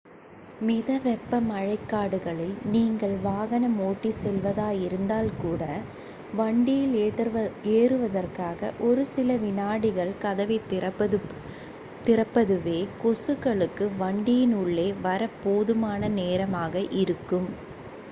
மித 0.59 0.91
வெப்ப 1.01 1.39
மழைக்காடுகளில் 1.47 2.55
நீங்கள் 2.71 3.13
வாகனம் 3.25 3.75
ஓட்டிச் 3.87 4.17
செல்வதாயிருந்தால் 4.17 5.29
கூட 5.37 5.65
வண்டியில் 6.33 6.95
ஏறுவதற்காக 7.73 8.71
ஒரு 8.87 9.03
சில 9.11 9.35
வினாடிகள் 9.43 10.13
கதவைத் 10.19 10.67
திறப்பதுவே 12.05 12.79
கொசுக்களுக்கு 12.97 13.87
வண்டியின் 13.99 14.55
உள்ளே 14.63 14.87
வரப் 15.05 15.39
போதுமான 15.45 16.09
நேரமாக 16.17 16.73
இருக்கும் 17.03 17.49